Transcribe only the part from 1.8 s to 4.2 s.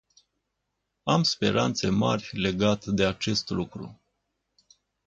mari legat de acest lucru.